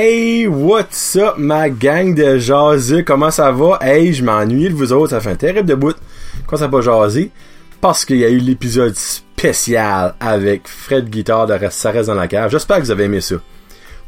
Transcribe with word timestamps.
Hey, 0.00 0.46
what's 0.46 1.16
up, 1.16 1.38
ma 1.38 1.68
gang 1.68 2.14
de 2.14 2.38
jaseux? 2.38 3.02
Comment 3.02 3.32
ça 3.32 3.50
va? 3.50 3.80
Hey, 3.82 4.14
je 4.14 4.22
m'ennuie 4.22 4.68
de 4.68 4.74
vous 4.74 4.92
autres, 4.92 5.10
ça 5.10 5.18
fait 5.18 5.30
un 5.30 5.34
terrible 5.34 5.68
de 5.68 5.74
bout. 5.74 5.96
Quand 6.46 6.56
ça 6.56 6.66
n'a 6.66 6.70
pas 6.70 6.82
jasé? 6.82 7.32
Parce 7.80 8.04
qu'il 8.04 8.18
y 8.18 8.24
a 8.24 8.28
eu 8.28 8.38
l'épisode 8.38 8.94
spécial 8.94 10.14
avec 10.20 10.68
Fred 10.68 11.10
Guitare 11.10 11.48
de 11.48 11.58
Ça 11.70 11.90
reste 11.90 12.06
dans 12.06 12.14
la 12.14 12.28
cave. 12.28 12.48
J'espère 12.48 12.76
que 12.76 12.82
vous 12.82 12.92
avez 12.92 13.06
aimé 13.06 13.20
ça. 13.20 13.34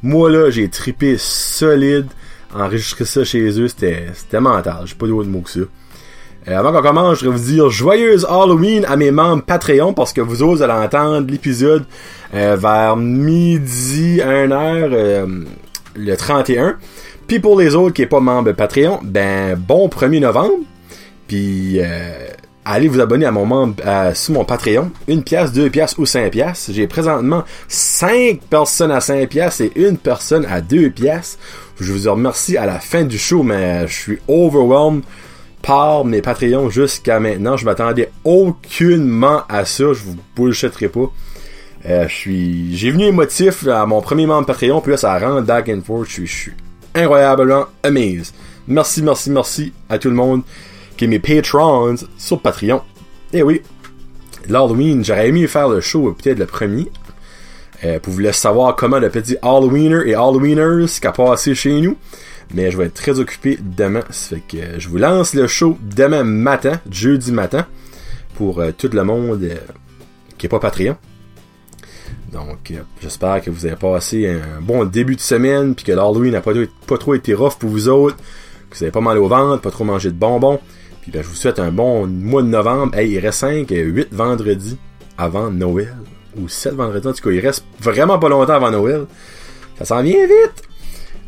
Moi, 0.05 0.31
là, 0.31 0.49
j'ai 0.51 0.69
tripé 0.69 1.17
solide. 1.19 2.07
Enregistrer 2.55 3.05
ça 3.05 3.25
chez 3.25 3.61
eux, 3.61 3.67
c'était, 3.67 4.13
mental. 4.41 4.83
J'ai 4.85 4.95
pas 4.95 5.09
d'autre 5.09 5.29
mot 5.29 5.41
que 5.41 5.51
ça. 5.51 5.61
Euh, 6.47 6.57
avant 6.57 6.73
qu'on 6.73 6.83
commence, 6.83 7.19
je 7.19 7.25
voudrais 7.25 7.37
vous 7.37 7.51
dire 7.51 7.69
joyeuse 7.69 8.25
Halloween 8.31 8.85
à 8.85 8.97
mes 8.97 9.11
membres 9.11 9.43
Patreon 9.43 9.93
parce 9.93 10.13
que 10.13 10.21
vous 10.21 10.45
autres 10.45 10.63
allez 10.63 10.87
entendre 10.87 11.29
l'épisode 11.29 11.85
euh, 12.33 12.55
vers 12.55 12.97
midi 12.97 14.19
1h 14.19 14.53
euh, 14.55 15.27
le 15.95 16.17
31. 16.17 16.77
Puis 17.27 17.41
pour 17.41 17.59
les 17.59 17.75
autres 17.75 17.95
qui 17.95 18.03
n'est 18.03 18.09
pas 18.09 18.21
membre 18.21 18.53
Patreon, 18.53 19.01
ben 19.03 19.55
bon 19.57 19.89
1er 19.89 20.21
novembre. 20.21 20.65
Puis 21.29 21.81
allez 22.65 22.89
vous 22.89 23.01
abonner 23.01 23.27
à 23.27 23.31
mon 23.31 23.47
membre 23.47 23.83
sur 24.15 24.35
mon 24.35 24.45
Patreon. 24.45 24.91
Une 25.09 25.23
pièce, 25.23 25.53
deux 25.53 25.71
pièces 25.71 25.97
ou 25.99 26.07
cinq 26.07 26.33
pièces. 26.33 26.71
J'ai 26.73 26.87
présentement 26.87 27.45
cinq 27.69 28.41
personnes 28.51 28.91
à 28.91 29.01
5 29.01 29.29
pièces 29.29 29.61
et 29.61 29.73
une 29.77 29.97
personne 29.97 30.45
à 30.47 30.61
deux 30.61 30.91
pièces. 30.91 31.39
Je 31.81 31.93
vous 31.93 32.11
remercie 32.11 32.57
à 32.57 32.67
la 32.67 32.79
fin 32.79 33.05
du 33.05 33.17
show, 33.19 33.43
mais 33.43 33.87
je 33.87 33.95
suis 33.95 34.19
overwhelmed 34.29 35.03
par 35.63 36.05
mes 36.05 36.23
Patreons 36.23 36.69
jusqu'à 36.69 37.21
maintenant. 37.21 37.57
Je 37.57 37.65
m'attendais 37.65 38.11
aucunement 38.25 39.43
à 39.49 39.65
ça. 39.65 39.93
Je 39.93 40.03
vous 40.03 40.17
bullshitterai 40.37 40.89
pas. 40.89 41.11
Euh, 41.87 42.07
je 42.09 42.15
suis, 42.15 42.77
j'ai 42.77 42.91
venu 42.91 43.05
émotif 43.05 43.67
à 43.67 43.87
mon 43.87 44.03
premier 44.03 44.27
membre 44.27 44.47
Patreon, 44.47 44.81
puis 44.81 44.93
là 44.93 44.97
ça 44.97 45.19
rentre 45.19 45.47
back 45.47 45.69
and 45.69 45.81
forth. 45.85 46.09
Je 46.09 46.25
suis, 46.25 46.53
incroyablement 46.95 47.67
amazed. 47.83 48.35
Merci, 48.69 49.03
merci, 49.03 49.31
merci 49.31 49.73
à 49.89 49.99
tout 49.99 50.09
le 50.09 50.15
monde 50.15 50.43
qui 50.97 51.05
est 51.05 51.09
mes 51.09 51.19
patrons 51.19 51.97
sur 52.19 52.41
Patreon. 52.41 52.83
Eh 53.33 53.43
oui, 53.43 53.63
l'Halloween, 54.49 55.05
j'aurais 55.05 55.29
aimé 55.29 55.47
faire 55.47 55.69
le 55.69 55.81
show 55.81 56.13
peut-être 56.13 56.39
le 56.39 56.47
premier. 56.47 56.91
Euh, 57.83 57.99
pour 57.99 58.13
vous 58.13 58.19
laisser 58.19 58.41
savoir 58.41 58.77
comment 58.77 58.99
le 58.99 59.09
petit 59.09 59.39
Halloweener 59.41 60.03
et 60.07 60.15
Halloweeners 60.15 60.87
qui 61.01 61.07
a 61.07 61.13
passé 61.13 61.55
chez 61.55 61.81
nous. 61.81 61.97
Mais 62.53 62.71
je 62.71 62.77
vais 62.77 62.87
être 62.87 62.95
très 62.95 63.19
occupé 63.19 63.59
demain. 63.59 64.03
Ça 64.11 64.37
fait 64.37 64.43
que 64.43 64.79
je 64.79 64.89
vous 64.89 64.99
lance 64.99 65.33
le 65.33 65.47
show 65.47 65.79
demain 65.81 66.25
matin, 66.25 66.79
jeudi 66.91 67.33
matin, 67.33 67.67
pour 68.35 68.61
euh, 68.61 68.71
tout 68.77 68.91
le 68.93 69.03
monde 69.03 69.49
qui 70.37 70.47
est 70.47 70.49
pas 70.49 70.59
Patreon. 70.59 70.97
Donc, 72.33 72.73
j'espère 73.03 73.41
que 73.43 73.51
vous 73.51 73.67
avez 73.67 73.77
passé 73.77 74.29
un 74.29 74.61
bon 74.61 74.85
début 74.85 75.17
de 75.17 75.21
semaine, 75.21 75.75
puis 75.75 75.85
que 75.85 75.93
l'Halloween 75.93 76.33
n'a 76.33 76.41
pas, 76.41 76.99
trop 76.99 77.15
été 77.15 77.35
rough 77.35 77.55
pour 77.59 77.71
vous 77.71 77.89
autres, 77.89 78.17
que 78.71 78.77
vous 78.77 78.85
avez 78.85 78.93
pas 78.93 79.01
mal 79.01 79.19
au 79.19 79.27
ventre, 79.27 79.63
pas 79.63 79.71
trop 79.71 79.85
mangé 79.85 80.11
de 80.11 80.15
bonbons. 80.15 80.61
Puis 81.03 81.11
ben, 81.11 81.23
je 81.23 81.29
vous 81.29 81.35
souhaite 81.35 81.59
un 81.59 81.73
bon 81.73 82.07
mois 82.07 82.43
de 82.43 82.49
novembre. 82.49 82.97
Hey, 82.97 83.11
il 83.11 83.19
reste 83.19 83.41
5, 83.41 83.69
8 83.69 84.09
vendredis 84.13 84.79
avant 85.19 85.51
Noël. 85.51 85.97
Ou 86.37 86.49
7 86.49 86.75
vendredis. 86.75 87.09
En 87.09 87.13
tout 87.13 87.23
cas, 87.23 87.31
il 87.31 87.41
reste 87.41 87.65
vraiment 87.81 88.19
pas 88.19 88.29
longtemps 88.29 88.53
avant 88.53 88.71
Noël. 88.71 89.07
Ça 89.79 89.85
s'en 89.85 90.03
vient 90.03 90.27
vite. 90.27 90.63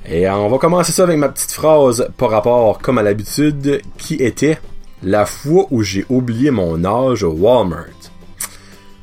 Et 0.07 0.29
on 0.29 0.49
va 0.49 0.59
commencer 0.59 0.93
ça 0.93 1.05
avec 1.05 1.17
ma 1.17 1.29
petite 1.29 1.53
phrase 1.53 2.09
par 2.17 2.31
rapport, 2.31 2.79
comme 2.79 2.99
à 2.99 3.03
l'habitude, 3.03 3.81
qui 3.99 4.15
était 4.17 4.59
la 5.03 5.27
fois 5.27 5.67
où 5.71 5.83
j'ai 5.83 6.05
oublié 6.09 6.51
mon 6.51 6.85
âge 6.85 7.25
au 7.25 7.33
Walmart. 7.33 7.87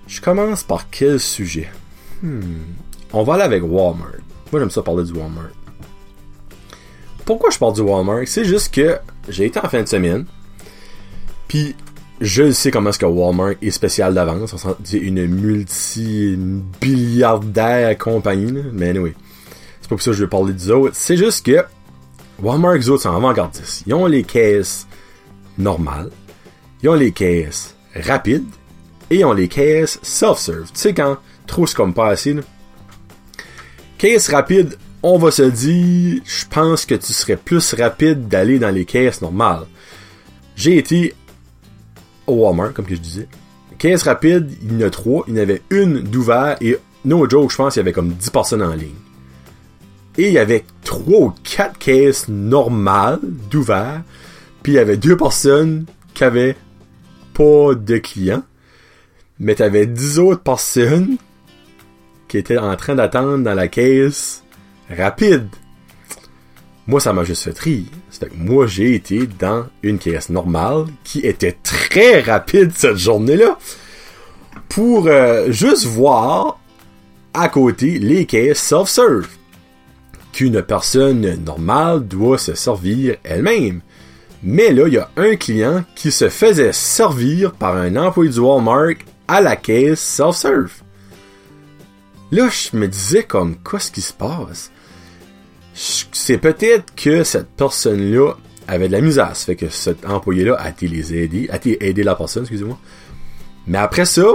Je 0.08 0.22
commence 0.22 0.64
par 0.64 0.90
quel 0.90 1.20
sujet? 1.20 1.70
Hmm. 2.22 2.41
On 3.13 3.24
va 3.24 3.35
aller 3.35 3.44
avec 3.44 3.63
Walmart. 3.63 4.19
Moi, 4.52 4.59
j'aime 4.59 4.69
ça 4.69 4.81
parler 4.81 5.03
du 5.03 5.13
Walmart. 5.13 5.52
Pourquoi 7.25 7.50
je 7.52 7.59
parle 7.59 7.74
du 7.74 7.81
Walmart? 7.81 8.24
C'est 8.25 8.46
juste 8.46 8.74
que 8.74 8.97
j'ai 9.28 9.46
été 9.46 9.59
en 9.59 9.69
fin 9.69 9.84
de 9.84 9.88
semaine. 9.88 10.25
Puis, 11.47 11.75
je 12.22 12.52
sais 12.52 12.72
comment 12.72 12.90
est-ce 12.90 13.00
que 13.00 13.06
Walmart 13.06 13.53
est 13.62 13.72
spécial 13.72 14.13
d'avance. 14.13 14.53
C'est 14.84 14.97
une 14.97 15.25
multi-billiardaire 15.28 17.97
compagnie, 17.97 18.63
mais 18.74 18.90
anyway. 18.90 19.13
C'est 19.81 19.90
pas 19.90 19.96
pour 19.96 20.02
ça 20.02 20.12
que 20.12 20.18
je 20.18 20.24
veux 20.24 20.29
parler 20.29 20.53
des 20.53 20.69
autres. 20.69 20.96
C'est 20.96 21.18
juste 21.18 21.46
que 21.46 21.63
Walmart, 22.41 22.74
les 22.74 22.90
autres, 22.90 23.03
sont 23.03 23.16
avant-gardistes. 23.16 23.84
Ils 23.88 23.94
ont 23.94 24.08
les 24.08 24.24
caisses 24.24 24.88
normales. 25.58 26.09
Ils 26.84 26.90
ont 26.90 26.96
les 26.96 27.12
caisses 27.12 27.75
rapides. 27.96 28.46
Et 29.12 29.19
ils 29.19 29.25
ont 29.25 29.34
les 29.34 29.47
caisses 29.47 30.00
self-serve. 30.02 30.72
Tu 30.72 30.79
sais, 30.79 30.94
quand 30.94 31.18
trop 31.50 31.68
c'est 31.68 31.76
comme 31.76 31.94
pas. 31.94 32.16
Caisse 33.98 34.30
rapide, 34.30 34.78
on 35.04 35.18
va 35.18 35.32
se 35.32 35.44
dire, 35.44 36.22
je 36.24 36.46
pense 36.50 36.86
que 36.86 36.96
tu 36.96 37.12
serais 37.12 37.36
plus 37.36 37.74
rapide 37.74 38.28
d'aller 38.28 38.60
dans 38.60 38.70
les 38.70 38.86
caisses 38.86 39.22
normales. 39.22 39.66
J'ai 40.56 40.78
été 40.78 41.14
au 42.28 42.46
Walmart, 42.46 42.74
comme 42.74 42.86
je 42.90 42.96
disais. 42.96 43.28
Caisse 43.78 44.04
rapide, 44.04 44.52
il 44.62 44.80
y 44.80 44.84
en 44.84 44.88
a 44.88 44.90
trois. 44.90 45.24
Il 45.28 45.36
y 45.36 45.40
en 45.40 45.42
avait 45.42 45.62
une 45.70 46.02
d'ouvert 46.02 46.58
et 46.62 46.78
no 47.06 47.30
joke, 47.30 47.52
je 47.52 47.56
pense 47.56 47.74
qu'il 47.74 47.80
y 47.80 47.84
avait 47.84 47.94
comme 47.94 48.09
10 48.09 48.30
personnes 48.30 48.62
en 48.62 48.74
ligne. 48.74 48.90
Et 50.18 50.28
il 50.28 50.34
y 50.34 50.38
avait 50.38 50.66
trois 50.84 51.28
ou 51.28 51.34
quatre 51.44 51.78
caisses 51.78 52.28
normales 52.28 53.20
d'ouvert. 53.50 54.04
Puis 54.64 54.74
il 54.74 54.76
y 54.76 54.80
avait 54.80 54.98
deux 54.98 55.16
personnes 55.16 55.86
qui 56.14 56.24
avaient 56.26 56.58
pas 57.34 57.74
de 57.74 57.98
clients. 57.98 58.44
Mais 59.40 59.56
t'avais 59.56 59.86
10 59.88 60.20
autres 60.20 60.42
personnes 60.42 61.16
qui 62.29 62.38
étaient 62.38 62.57
en 62.57 62.75
train 62.78 62.95
d'attendre 62.95 63.44
dans 63.44 63.53
la 63.53 63.67
caisse 63.67 64.44
rapide. 64.90 65.50
Moi, 66.88 67.00
ça 67.00 67.12
m'a 67.12 67.23
juste 67.23 67.44
fait 67.44 67.59
rire. 67.59 67.85
C'est 68.09 68.29
que 68.29 68.35
moi, 68.35 68.66
j'ai 68.66 68.95
été 68.95 69.28
dans 69.28 69.66
une 69.84 70.00
caisse 70.00 70.29
normale 70.29 70.85
qui 71.03 71.19
était 71.19 71.57
très 71.62 72.22
rapide 72.22 72.72
cette 72.73 72.97
journée-là 72.97 73.57
pour 74.69 75.07
euh, 75.07 75.51
juste 75.51 75.85
voir 75.85 76.59
à 77.34 77.50
côté 77.50 78.00
les 78.00 78.25
caisses 78.25 78.59
self-serve 78.59 79.28
qu'une 80.31 80.61
personne 80.61 81.44
normale 81.44 82.07
doit 82.07 82.38
se 82.38 82.56
servir 82.56 83.17
elle-même. 83.23 83.81
Mais 84.41 84.72
là, 84.72 84.88
il 84.88 84.94
y 84.94 84.97
a 84.97 85.09
un 85.17 85.35
client 85.35 85.84
qui 85.96 86.11
se 86.11 86.29
faisait 86.29 86.73
servir 86.73 87.51
par 87.51 87.75
un 87.75 87.96
employé 87.97 88.31
du 88.31 88.40
Walmart 88.40 88.96
à 89.28 89.41
la 89.41 89.56
caisse 89.56 90.00
self-serve. 90.00 90.72
Là, 92.31 92.50
je 92.50 92.78
me 92.78 92.88
disais 92.88 93.23
comme, 93.23 93.56
quoi 93.57 93.79
ce 93.79 93.91
qui 93.91 94.01
se 94.01 94.13
passe? 94.13 94.72
c'est 95.73 96.38
peut-être 96.38 96.94
que 96.95 97.23
cette 97.23 97.47
personne-là 97.56 98.34
avait 98.67 98.88
de 98.88 98.94
la 98.94 99.01
misère. 99.01 99.35
Ça 99.35 99.45
fait 99.45 99.56
que 99.56 99.69
cet 99.69 100.06
employé-là 100.06 100.56
a 100.56 100.69
été 100.69 100.88
les 100.88 101.13
aider, 101.13 101.50
a 101.51 101.56
été 101.56 101.88
aider 101.88 102.03
la 102.03 102.16
personne, 102.16 102.44
excusez-moi. 102.44 102.78
Mais 103.67 103.78
après 103.78 104.06
ça, 104.06 104.28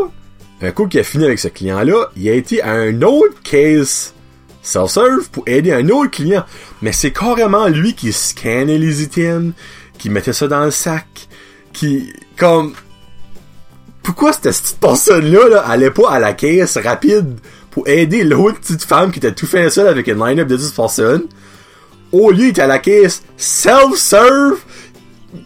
un 0.62 0.70
coup 0.70 0.86
qu'il 0.86 1.00
a 1.00 1.04
fini 1.04 1.24
avec 1.24 1.38
ce 1.38 1.48
client-là, 1.48 2.10
il 2.16 2.28
a 2.28 2.32
été 2.32 2.62
à 2.62 2.72
un 2.72 3.02
autre 3.02 3.42
case 3.42 4.14
self-serve 4.62 5.28
pour 5.30 5.44
aider 5.46 5.72
un 5.72 5.88
autre 5.90 6.10
client. 6.10 6.44
Mais 6.80 6.92
c'est 6.92 7.12
carrément 7.12 7.68
lui 7.68 7.94
qui 7.94 8.12
scannait 8.12 8.78
les 8.78 9.02
items, 9.02 9.52
qui 9.98 10.08
mettait 10.08 10.32
ça 10.32 10.48
dans 10.48 10.64
le 10.64 10.70
sac, 10.70 11.28
qui, 11.72 12.12
comme, 12.38 12.72
pourquoi 14.02 14.32
cette 14.32 14.44
petite 14.44 14.78
personne-là, 14.80 15.48
là, 15.48 15.60
allait 15.60 15.90
pas 15.90 16.10
à 16.10 16.18
la 16.18 16.32
caisse 16.32 16.78
rapide 16.78 17.38
pour 17.74 17.88
aider 17.88 18.22
l'autre 18.22 18.60
petite 18.60 18.84
femme 18.84 19.10
qui 19.10 19.18
était 19.18 19.32
tout 19.32 19.48
fait 19.48 19.68
seule 19.68 19.88
avec 19.88 20.06
une 20.06 20.24
line-up 20.24 20.46
de 20.46 20.56
10 20.56 20.70
personnes. 20.70 21.24
Au 22.12 22.30
lieu, 22.30 22.44
il 22.44 22.48
était 22.50 22.62
à 22.62 22.68
la 22.68 22.78
caisse 22.78 23.24
self-serve. 23.36 24.60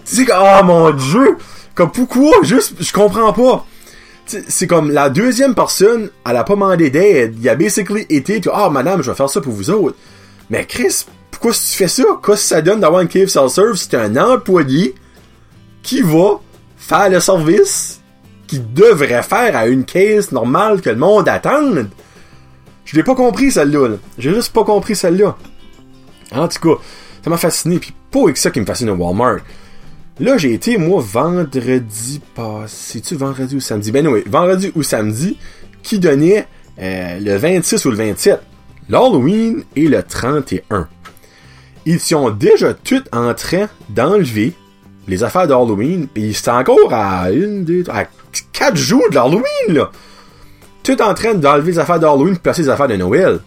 Tu 0.05 0.27
sais, 0.27 0.27
oh 0.31 0.63
mon 0.63 0.91
dieu! 0.91 1.39
Comme 1.75 1.91
pourquoi? 1.91 2.33
Juste, 2.43 2.75
je 2.81 2.93
comprends 2.93 3.33
pas. 3.33 3.65
C'est 4.27 4.67
comme 4.67 4.91
la 4.91 5.09
deuxième 5.09 5.55
personne, 5.55 6.11
elle 6.27 6.37
a 6.37 6.45
pas 6.45 6.53
demandé 6.53 6.91
d'aide. 6.91 7.37
Il 7.41 7.49
a 7.49 7.55
basically 7.55 8.05
été, 8.11 8.43
ah 8.53 8.67
oh, 8.67 8.71
madame, 8.71 9.03
je 9.03 9.11
vais 9.11 9.17
faire 9.17 9.31
ça 9.31 9.41
pour 9.41 9.55
vous 9.55 9.71
autres. 9.71 9.97
Mais 10.51 10.67
Chris, 10.67 11.07
pourquoi 11.31 11.53
tu 11.53 11.61
fais 11.61 11.89
ça? 11.89 12.03
Qu'est-ce 12.23 12.43
que 12.43 12.49
ça 12.49 12.61
donne 12.61 12.81
d'avoir 12.81 13.01
une 13.01 13.09
cave 13.09 13.29
self-serve? 13.29 13.77
C'est 13.77 13.95
un 13.95 14.15
employé 14.19 14.95
qui 15.83 16.03
va 16.03 16.41
faire 16.77 17.09
le 17.09 17.21
service 17.21 18.01
qu'il 18.47 18.71
devrait 18.75 19.23
faire 19.23 19.57
à 19.57 19.67
une 19.67 19.87
caisse 19.87 20.31
normale 20.31 20.83
que 20.83 20.91
le 20.91 20.97
monde 20.97 21.27
attend. 21.27 21.73
Je 22.89 22.97
l'ai 22.97 23.03
pas 23.03 23.15
compris 23.15 23.53
celle-là. 23.53 23.97
J'ai 24.17 24.33
juste 24.33 24.51
pas 24.55 24.65
compris 24.65 24.97
celle-là. 24.97 25.37
En 26.33 26.49
tout 26.49 26.59
cas, 26.59 26.83
ça 27.23 27.29
m'a 27.29 27.37
fasciné. 27.37 27.79
Puis 27.79 27.93
pas 28.11 28.21
avec 28.21 28.39
ça 28.39 28.51
qui 28.51 28.61
me 28.61 28.65
fascine 28.65 28.89
au 28.89 28.95
Walmart. 28.95 29.41
Là, 30.19 30.39
j'ai 30.39 30.55
été, 30.55 30.79
moi, 30.79 31.05
vendredi 31.07 32.23
passé. 32.35 33.03
tu 33.03 33.15
vendredi 33.15 33.57
ou 33.57 33.61
samedi? 33.61 33.93
Ben 33.93 34.07
oui, 34.07 34.23
vendredi 34.27 34.73
ou 34.75 34.83
samedi, 34.83 35.37
qui 35.83 35.99
donnait 35.99 36.49
euh, 36.81 37.21
le 37.21 37.37
26 37.37 37.85
ou 37.85 37.91
le 37.91 37.97
27. 37.97 38.41
L'Halloween 38.89 39.65
et 39.77 39.87
le 39.87 40.03
31. 40.03 40.89
Ils 41.85 42.01
sont 42.01 42.31
déjà 42.31 42.73
tous 42.73 43.05
en 43.13 43.35
train 43.35 43.69
d'enlever 43.91 44.55
les 45.09 45.23
affaires 45.25 45.47
d'Halloween. 45.47 46.09
Et 46.17 46.33
c'est 46.33 46.51
encore 46.51 46.95
à 46.95 47.31
une, 47.33 47.67
deux, 47.67 47.85
à 47.91 48.07
quatre 48.55 48.77
jours 48.77 49.05
de 49.11 49.15
l'Halloween, 49.15 49.45
là 49.69 49.91
tout 50.89 51.03
en 51.03 51.13
train 51.13 51.35
d'enlever 51.35 51.73
les 51.73 51.79
affaires 51.79 52.01
d'Halloween 52.01 52.35
et 52.35 52.39
placer 52.39 52.63
les 52.63 52.71
affaires 52.71 52.89
de 52.89 52.97
Noël. 52.97 53.41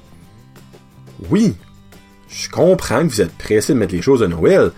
Oui. 1.32 1.56
je 2.30 2.48
comprends 2.50 3.00
que 3.00 3.08
vous 3.08 3.22
êtes 3.22 3.36
pressé 3.36 3.74
de 3.74 3.80
mettre 3.80 3.96
les 3.96 4.02
choses 4.04 4.22
à 4.22 4.28
Noël, 4.28 4.72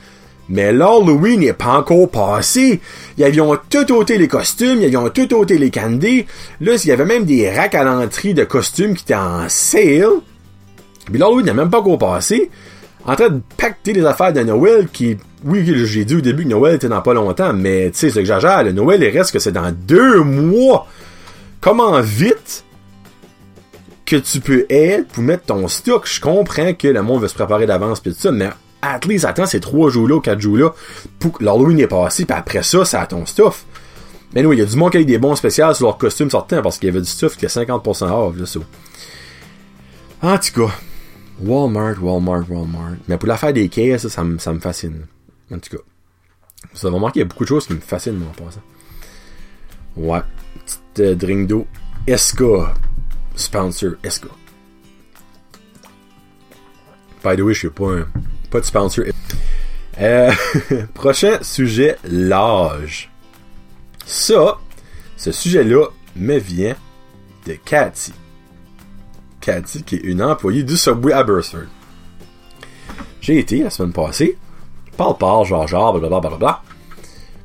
mais 0.47 0.71
l'Halloween 0.71 1.41
n'est 1.41 1.51
pas 1.51 1.77
encore 1.79 2.09
passé. 2.09 2.79
Ils 3.17 3.23
avaient 3.25 3.57
tout 3.69 3.91
ôté 3.91 4.17
les 4.17 4.29
costumes, 4.29 4.79
ils 4.81 4.95
avaient 4.95 5.09
tout 5.09 5.35
ôté 5.35 5.57
les 5.57 5.71
candies. 5.71 6.25
Là, 6.61 6.75
il 6.81 6.87
y 6.87 6.93
avait 6.93 7.03
même 7.03 7.25
des 7.25 7.49
racks 7.53 7.75
à 7.75 7.83
l'entrée 7.83 8.33
de 8.33 8.45
costumes 8.45 8.95
qui 8.95 9.03
étaient 9.03 9.15
en 9.15 9.49
sale. 9.49 10.21
Puis 11.05 11.17
l'Halloween 11.17 11.47
n'est 11.47 11.53
même 11.53 11.69
pas 11.69 11.79
encore 11.79 11.97
passé. 11.97 12.49
En 13.05 13.17
train 13.17 13.27
de 13.27 13.41
pacter 13.57 13.91
les 13.91 14.05
affaires 14.05 14.31
de 14.31 14.41
Noël 14.41 14.87
qui... 14.87 15.17
Oui, 15.43 15.69
j'ai 15.85 16.05
dit 16.05 16.15
au 16.15 16.21
début 16.21 16.43
que 16.43 16.49
Noël 16.49 16.75
était 16.75 16.87
dans 16.87 17.01
pas 17.01 17.13
longtemps, 17.13 17.51
mais 17.51 17.91
tu 17.91 17.97
sais, 17.97 18.09
c'est 18.09 18.21
que 18.21 18.25
j'agère. 18.25 18.63
Le 18.63 18.71
Noël, 18.71 19.03
il 19.03 19.09
reste 19.09 19.33
que 19.33 19.39
c'est 19.39 19.51
dans 19.51 19.73
deux 19.73 20.21
mois. 20.21 20.87
Comment 21.63 22.01
vite 22.01 22.65
que 24.05 24.17
tu 24.17 24.41
peux 24.41 24.65
être 24.69 25.07
pour 25.07 25.23
mettre 25.23 25.45
ton 25.45 25.65
stock? 25.69 26.05
Je 26.05 26.19
comprends 26.19 26.73
que 26.73 26.89
le 26.89 27.01
monde 27.01 27.21
veut 27.21 27.29
se 27.29 27.33
préparer 27.33 27.65
d'avance 27.65 28.01
pis 28.01 28.13
tout 28.13 28.19
ça, 28.19 28.33
mais 28.33 28.49
at 28.81 28.99
least 29.07 29.23
attends 29.23 29.45
ces 29.45 29.61
trois 29.61 29.89
jours-là 29.89 30.15
ou 30.15 30.19
quatre 30.19 30.41
jours-là 30.41 30.73
pour 31.19 31.31
que 31.31 31.41
l'Halloween 31.45 31.79
est 31.79 31.87
passé, 31.87 32.25
puis 32.25 32.37
après 32.37 32.63
ça, 32.63 32.83
c'est 32.83 32.97
à 32.97 33.05
ton 33.05 33.25
stuff. 33.25 33.65
Mais 34.33 34.45
oui, 34.45 34.57
il 34.57 34.59
y 34.59 34.61
a 34.61 34.65
du 34.65 34.75
monde 34.75 34.91
qui 34.91 34.97
a 34.97 34.99
eu 34.99 35.05
des 35.05 35.17
bons 35.17 35.37
spéciaux 35.37 35.73
sur 35.73 35.85
leur 35.85 35.97
costume 35.97 36.29
sortant 36.29 36.61
parce 36.61 36.77
qu'il 36.77 36.87
y 36.87 36.89
avait 36.89 36.99
du 36.99 37.07
stuff 37.07 37.37
qui 37.37 37.45
est 37.45 37.55
50% 37.55 38.11
off, 38.11 38.37
là, 38.37 38.45
ça. 38.45 38.59
En 40.21 40.37
tout 40.37 40.67
cas, 40.67 40.73
Walmart, 41.41 42.03
Walmart, 42.03 42.43
Walmart. 42.49 42.97
Mais 43.07 43.17
pour 43.17 43.29
l'affaire 43.29 43.53
des 43.53 43.69
caisses, 43.69 44.09
ça, 44.09 44.21
me, 44.25 44.37
ça 44.37 44.51
me 44.51 44.59
fascine. 44.59 45.05
En 45.49 45.59
tout 45.59 45.77
cas. 45.77 45.83
Vous 46.73 46.85
avez 46.85 46.93
remarqué 46.93 47.13
qu'il 47.13 47.21
y 47.21 47.25
a 47.25 47.29
beaucoup 47.29 47.45
de 47.45 47.49
choses 47.49 47.67
qui 47.67 47.73
me 47.73 47.79
fascinent, 47.79 48.17
moi, 48.17 48.27
en 48.37 48.43
passant. 48.43 48.61
Ouais. 49.95 50.42
Petite 50.65 50.99
euh, 50.99 51.15
drink 51.15 51.47
d'eau. 51.47 51.67
Esca. 52.07 52.73
Sponsor 53.35 53.93
Esca. 54.03 54.29
By 57.23 57.37
the 57.37 57.41
way, 57.41 57.53
je 57.53 57.59
suis 57.59 57.69
pas 57.69 57.91
un, 57.91 58.07
pas 58.51 58.59
de 58.59 58.65
sponsor. 58.65 59.05
Euh, 59.99 60.31
prochain 60.93 61.37
sujet, 61.41 61.97
l'âge. 62.03 63.09
Ça, 64.05 64.57
ce 65.15 65.31
sujet-là 65.31 65.85
me 66.15 66.37
vient 66.37 66.75
de 67.47 67.53
Cathy. 67.53 68.13
Cathy, 69.39 69.83
qui 69.83 69.95
est 69.95 70.03
une 70.03 70.21
employée 70.21 70.63
du 70.63 70.75
Subway 70.75 71.13
à 71.13 71.23
Burford. 71.23 71.67
J'ai 73.21 73.39
été 73.39 73.63
la 73.63 73.69
semaine 73.69 73.93
passée. 73.93 74.37
Parle, 74.97 75.17
parle, 75.17 75.45
genre, 75.45 75.67
genre, 75.67 75.97
blablabla. 75.97 76.61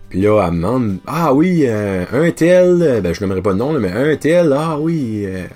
Puis 0.08 0.22
là, 0.22 0.46
elle 0.46 0.52
me 0.52 0.56
demande 0.56 0.98
Ah 1.06 1.34
oui, 1.34 1.64
euh, 1.66 2.04
un 2.12 2.30
tel, 2.30 3.00
ben 3.02 3.12
je 3.12 3.20
n'aimerais 3.20 3.42
pas 3.42 3.52
de 3.52 3.58
nom, 3.58 3.72
mais 3.78 3.92
un 3.92 4.16
tel, 4.16 4.54
ah 4.56 4.78
oui, 4.78 5.24
euh, 5.26 5.46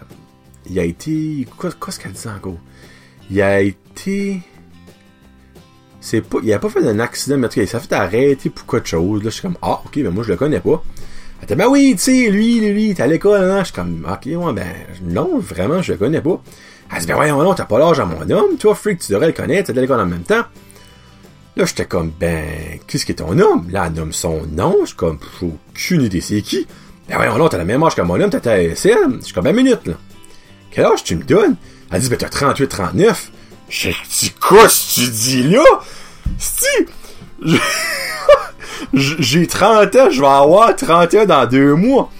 il 0.68 0.78
a 0.78 0.84
été. 0.84 1.46
Quoi, 1.58 1.70
ce 1.90 1.98
qu'elle 1.98 2.12
dit 2.12 2.28
encore 2.28 2.58
Il 3.30 3.40
a 3.40 3.60
été. 3.60 4.40
C'est 6.00 6.20
pas. 6.20 6.38
Il 6.42 6.52
a 6.52 6.58
pas 6.58 6.68
fait 6.68 6.82
d'un 6.82 6.98
accident, 6.98 7.38
mais 7.38 7.46
en 7.46 7.48
tout 7.48 7.56
cas, 7.56 7.62
il 7.62 7.68
s'est 7.68 7.80
fait 7.80 7.94
arrêter 7.94 8.50
pour 8.50 8.66
quelque 8.66 8.88
chose. 8.88 9.22
Là, 9.22 9.30
je 9.30 9.34
suis 9.34 9.42
comme 9.42 9.56
Ah, 9.62 9.80
ok, 9.84 10.02
ben 10.02 10.10
moi 10.10 10.24
je 10.24 10.30
le 10.30 10.36
connais 10.36 10.60
pas. 10.60 10.82
Elle 11.40 11.48
dit 11.48 11.54
Ben 11.54 11.68
oui, 11.68 11.94
tu 11.96 12.02
sais, 12.02 12.30
lui, 12.30 12.60
lui, 12.60 12.72
lui, 12.72 12.94
t'es 12.94 13.02
à 13.02 13.06
l'école, 13.06 13.42
hein? 13.42 13.60
Je 13.60 13.64
suis 13.66 13.74
comme 13.74 14.06
Ok, 14.10 14.26
ouais, 14.26 14.52
ben 14.52 14.66
non, 15.02 15.38
vraiment, 15.38 15.80
je 15.80 15.92
le 15.92 15.98
connais 15.98 16.20
pas. 16.20 16.42
Elle 16.92 17.00
dit 17.00 17.06
Ben 17.06 17.14
voyons, 17.14 17.42
non, 17.42 17.54
t'as 17.54 17.64
pas 17.64 17.78
l'âge 17.78 18.00
à 18.00 18.04
mon 18.04 18.28
homme, 18.30 18.56
toi, 18.58 18.74
freak, 18.74 18.98
tu 18.98 19.12
devrais 19.12 19.28
le 19.28 19.32
connaître, 19.32 19.72
t'es 19.72 19.78
à 19.78 19.80
l'école 19.80 20.00
en 20.00 20.06
même 20.06 20.22
temps. 20.22 20.42
Là, 21.54 21.66
j'étais 21.66 21.84
comme, 21.84 22.10
ben, 22.18 22.78
qu'est-ce 22.86 23.04
qui 23.04 23.12
est 23.12 23.16
ton 23.16 23.38
homme? 23.38 23.68
Là, 23.70 23.84
elle 23.86 23.92
nomme 23.92 24.12
son 24.12 24.46
nom. 24.46 24.76
Je 24.82 24.86
suis 24.86 24.96
comme, 24.96 25.18
aucune 25.42 26.02
idée, 26.02 26.20
c'est 26.20 26.40
qui? 26.40 26.66
Ben 27.08 27.16
voyons, 27.16 27.36
non, 27.36 27.48
t'as 27.48 27.58
la 27.58 27.64
même 27.64 27.82
âge 27.82 27.94
que 27.94 28.00
mon 28.00 28.18
homme, 28.20 28.30
t'étais 28.30 28.50
à 28.50 28.54
ASM. 28.54 29.18
Je 29.20 29.24
suis 29.24 29.34
comme, 29.34 29.44
ben, 29.44 29.54
minute, 29.54 29.86
là. 29.86 29.94
Quel 30.70 30.86
âge 30.86 31.04
tu 31.04 31.16
me 31.16 31.24
donnes? 31.24 31.56
Elle 31.90 32.00
dit, 32.00 32.08
ben, 32.08 32.16
t'as 32.16 32.30
38, 32.30 32.68
39. 32.68 33.30
J'ai 33.68 33.94
dit, 34.18 34.32
quoi, 34.40 34.66
tu 34.68 35.08
dis 35.08 35.42
là? 35.42 35.64
Si! 36.38 36.66
J'ai 38.94 39.46
30 39.46 39.96
ans, 39.96 40.10
je 40.10 40.20
vais 40.20 40.26
avoir 40.26 40.74
30 40.74 41.14
ans 41.14 41.24
dans 41.26 41.46
deux 41.46 41.74
mois. 41.74 42.10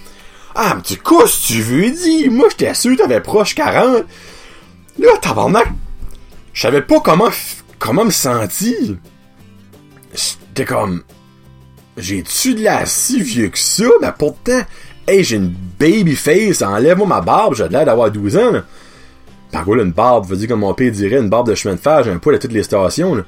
Ah, 0.55 0.73
mais 0.75 0.81
tu 0.81 0.97
quoi, 0.97 1.25
tu 1.25 1.61
veux 1.61 1.89
dire? 1.89 2.31
Moi, 2.31 2.47
j'étais 2.51 2.73
sûr 2.73 2.95
t'avais 2.95 3.21
proche 3.21 3.55
40. 3.55 4.05
Là, 4.99 5.17
tabarnak, 5.19 5.67
je 6.53 6.61
savais 6.61 6.81
pas 6.81 6.99
comment, 6.99 7.29
comment 7.79 8.05
me 8.05 8.11
sentir. 8.11 8.95
J'étais 10.55 10.71
comme, 10.71 11.01
j'ai-tu 11.97 12.53
de 12.53 12.63
la 12.63 12.85
si 12.85 13.23
vieux 13.23 13.49
que 13.49 13.57
ça? 13.57 13.85
Mais 14.03 14.11
pourtant, 14.15 14.61
hey, 15.07 15.23
j'ai 15.23 15.37
une 15.37 15.51
baby 15.79 16.15
face, 16.15 16.61
enlève-moi 16.61 17.07
ma 17.07 17.21
barbe, 17.21 17.55
j'ai 17.55 17.67
l'air 17.69 17.87
d'avoir 17.87 18.11
12 18.11 18.37
ans, 18.37 18.51
là. 18.51 18.63
Par 19.51 19.65
contre, 19.65 19.81
une 19.81 19.91
barbe, 19.91 20.27
veux 20.27 20.35
dire 20.35 20.49
comme 20.49 20.59
mon 20.59 20.75
père 20.75 20.91
dirait, 20.91 21.17
une 21.17 21.29
barbe 21.29 21.49
de 21.49 21.55
chemin 21.55 21.73
de 21.73 21.79
fer, 21.79 22.03
j'ai 22.03 22.11
un 22.11 22.19
poil 22.19 22.35
à 22.35 22.37
toutes 22.37 22.51
les 22.51 22.61
stations, 22.61 23.15
là. 23.15 23.23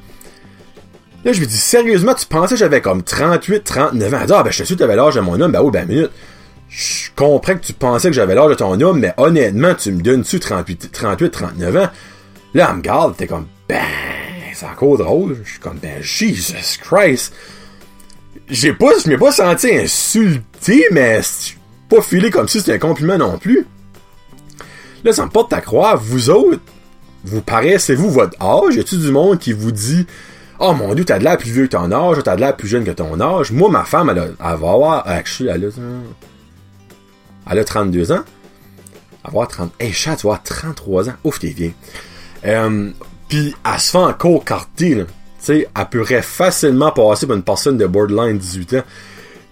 Là, 1.23 1.33
je 1.33 1.39
lui 1.39 1.47
dis, 1.47 1.57
sérieusement, 1.57 2.13
tu 2.13 2.27
pensais 2.27 2.53
que 2.53 2.59
j'avais 2.59 2.81
comme 2.81 3.01
38, 3.01 3.63
39 3.63 4.13
ans? 4.13 4.17
Ah, 4.29 4.43
ben, 4.43 4.51
je 4.51 4.57
suis 4.57 4.65
sûr 4.67 4.75
que 4.75 4.81
t'avais 4.81 4.95
l'âge 4.95 5.15
de 5.15 5.21
mon 5.21 5.41
homme. 5.41 5.51
Ben 5.51 5.63
oui, 5.63 5.71
ben, 5.71 5.87
minute. 5.87 6.11
Je 6.69 7.09
comprends 7.15 7.55
que 7.55 7.65
tu 7.65 7.73
pensais 7.73 8.09
que 8.09 8.13
j'avais 8.13 8.35
l'âge 8.35 8.51
de 8.51 8.53
ton 8.53 8.79
homme, 8.79 8.99
mais 8.99 9.15
honnêtement, 9.17 9.73
tu 9.73 9.91
me 9.91 10.03
donnes-tu 10.03 10.39
38, 10.39 10.91
38, 10.91 11.31
39 11.31 11.75
ans? 11.77 11.89
Là, 12.53 12.67
elle 12.69 12.77
me 12.77 12.81
garde, 12.83 13.17
t'es 13.17 13.25
comme, 13.25 13.47
ben, 13.67 13.81
c'est 14.55 14.65
encore 14.65 14.97
drôle. 14.97 15.37
Je 15.43 15.51
suis 15.51 15.59
comme, 15.59 15.77
ben, 15.77 16.01
Jesus 16.01 16.79
Christ. 16.81 17.33
J'ai 18.49 18.73
pas, 18.73 18.91
je 19.03 19.09
m'ai 19.09 19.17
pas 19.17 19.31
senti 19.31 19.73
insulté, 19.73 20.85
mais 20.91 21.21
pas 21.89 22.01
filé 22.01 22.29
comme 22.29 22.47
si 22.47 22.59
c'était 22.59 22.73
un 22.73 22.79
compliment 22.79 23.17
non 23.17 23.37
plus. 23.37 23.65
Là, 25.03 25.13
ça 25.13 25.25
me 25.25 25.29
porte 25.29 25.53
à 25.53 25.61
croire, 25.61 25.97
vous 25.97 26.29
autres, 26.29 26.61
vous 27.23 27.41
paraissez-vous 27.41 28.09
votre 28.09 28.41
âge? 28.41 28.75
Y 28.75 28.79
a-tu 28.79 28.97
du 28.97 29.11
monde 29.11 29.39
qui 29.39 29.51
vous 29.51 29.71
dit, 29.71 30.05
oh 30.59 30.73
mon 30.73 30.93
dieu, 30.93 31.05
t'as 31.05 31.19
de 31.19 31.23
l'air 31.23 31.37
plus 31.37 31.51
vieux 31.51 31.67
que 31.67 31.71
ton 31.71 31.91
âge, 31.91 32.17
t'as 32.23 32.35
de 32.35 32.41
l'air 32.41 32.55
plus 32.55 32.67
jeune 32.67 32.83
que 32.83 32.91
ton 32.91 33.19
âge? 33.19 33.51
Moi, 33.51 33.69
ma 33.69 33.83
femme, 33.83 34.09
elle, 34.09 34.19
a, 34.19 34.25
elle 34.25 34.35
va 34.39 34.51
avoir, 34.71 35.03
elle 35.07 35.49
a, 35.49 35.71
elle 37.51 37.59
a 37.59 37.63
32 37.63 38.11
ans. 38.11 38.23
Elle 38.23 39.21
va 39.23 39.29
avoir 39.29 39.47
30, 39.47 39.73
hey, 39.79 39.91
chat, 39.91 40.15
tu 40.15 40.27
vas 40.27 40.33
avoir 40.33 40.43
33 40.43 41.09
ans. 41.09 41.13
Ouf, 41.23 41.39
t'es 41.39 41.49
vieux. 41.49 41.73
Euh, 42.45 42.91
Pis 43.27 43.55
elle 43.65 43.79
se 43.79 43.91
fait 43.91 43.97
encore 43.97 44.43
carter, 44.43 44.95
là. 44.95 45.03
Tu 45.05 45.11
sais, 45.39 45.67
elle 45.75 45.85
pourrait 45.89 46.21
facilement 46.21 46.91
passer 46.91 47.27
pour 47.27 47.35
une 47.35 47.43
personne 47.43 47.77
de 47.77 47.85
borderline 47.85 48.37
18 48.37 48.73
ans. 48.75 48.83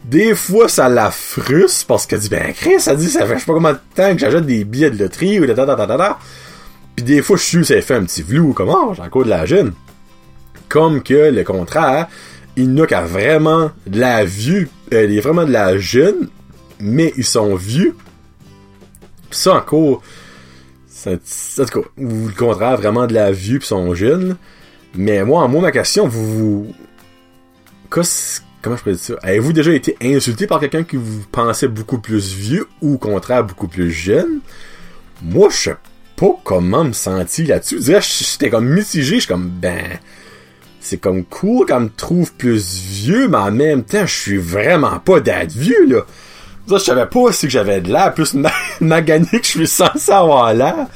Des 0.06 0.36
fois, 0.36 0.68
ça 0.68 0.89
la 0.89 1.12
frustre 1.12 1.86
parce 1.88 2.06
qu'elle 2.06 2.20
dit, 2.20 2.30
ben, 2.30 2.51
Chris, 2.53 2.80
ça 2.80 2.96
dit, 2.96 3.10
ça 3.10 3.25
fait 3.25 3.36
je 3.36 3.39
sais 3.39 3.46
pas 3.46 3.53
combien 3.53 3.74
de 3.74 3.80
temps 3.96 4.12
que 4.12 4.20
j'achète 4.20 4.46
des 4.46 4.65
billets 4.65 4.92
de 4.92 4.98
loterie 4.98 5.39
ou 5.39 5.46
de 5.46 5.53
ta 5.53 5.65
ta 5.65 5.75
ta 5.75 5.88
ta 5.88 6.20
Puis 6.96 7.06
des 7.06 7.22
fois, 7.22 7.38
je 7.38 7.44
suis 7.44 7.65
ça 7.65 7.80
fait 7.82 7.96
un 7.96 8.03
petit 8.03 8.22
vlou, 8.22 8.53
comment, 8.53 8.94
j'ai 8.94 9.01
encore 9.01 9.24
de 9.24 9.30
la 9.30 9.46
jeune. 9.46 9.74
Comme 10.68 11.03
que 11.03 11.32
le 11.32 11.44
contraire, 11.44 12.08
il 12.56 12.74
n'a 12.74 12.86
qu'à 12.86 13.01
vraiment 13.01 13.72
de 13.88 14.00
la 14.00 14.25
vieux, 14.25 14.68
euh, 14.94 15.06
il 15.06 15.18
est 15.18 15.22
vraiment 15.22 15.46
de 15.46 15.51
la 15.51 15.77
jeune, 15.77 16.27
mais 16.80 17.13
ils 17.15 17.25
sont 17.25 17.56
vieux. 17.56 17.96
Pis 19.30 19.38
ça 19.38 19.56
encore, 19.56 20.01
en 21.07 21.65
tout 21.65 21.81
cas, 21.81 21.88
ou 21.98 22.27
le 22.27 22.33
contraire, 22.33 22.77
vraiment 22.77 23.07
de 23.07 23.13
la 23.13 23.31
vue 23.31 23.60
pis 23.60 23.67
sont 23.67 23.93
jeunes. 23.93 24.38
Mais 24.95 25.24
moi, 25.24 25.41
en 25.43 25.48
moi, 25.48 25.62
ma 25.62 25.72
question, 25.72 26.07
vous. 26.07 26.67
Comment 27.89 28.05
je 28.75 28.81
pourrais 28.81 28.95
dire 28.95 29.00
ça? 29.00 29.13
Avez-vous 29.22 29.53
déjà 29.53 29.74
été 29.74 29.98
insulté 30.01 30.48
par 30.48 30.60
quelqu'un 30.60 30.83
qui 30.83 30.95
vous 30.95 31.24
pensait 31.31 31.67
beaucoup 31.67 32.00
plus 32.00 32.33
vieux 32.33 32.67
ou 32.81 32.95
au 32.95 32.98
contraire 32.98 33.43
beaucoup 33.43 33.67
plus 33.67 33.91
jeune? 33.91 34.39
Moi, 35.22 35.50
je 35.51 35.55
sais 35.55 35.75
pas 36.15 36.39
comment 36.43 36.83
me 36.83 36.93
sentir 36.93 37.48
là-dessus. 37.50 37.79
J'étais 37.81 38.50
comme 38.50 38.69
mitigé, 38.69 39.15
je 39.15 39.19
suis 39.22 39.27
comme, 39.27 39.50
ben, 39.50 40.00
c'est 40.79 40.98
comme 40.98 41.24
cool 41.24 41.65
qu'on 41.65 41.81
me 41.81 41.89
trouve 41.89 42.33
plus 42.33 42.79
vieux, 42.89 43.27
mais 43.27 43.38
en 43.38 43.51
même 43.51 43.83
temps, 43.83 44.05
je 44.05 44.15
suis 44.15 44.38
vraiment 44.38 45.00
pas 45.00 45.19
d'être 45.19 45.51
vieux, 45.51 45.86
là. 45.88 46.05
Ça, 46.67 46.77
je 46.77 46.84
savais 46.84 47.05
pas 47.05 47.32
si 47.32 47.48
que 47.48 47.51
j'avais 47.51 47.82
de 47.82 47.91
l'air 47.91 48.13
plus 48.13 48.36
magané 48.79 49.27
que 49.32 49.43
je 49.46 49.50
suis 49.50 49.67
censé 49.67 50.12
avoir 50.12 50.53
l'air. 50.53 50.88